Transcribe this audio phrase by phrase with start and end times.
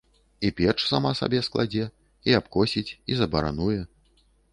[0.47, 1.85] І печ сама сабе складзе,
[2.31, 3.79] і абкосіць, і забарануе.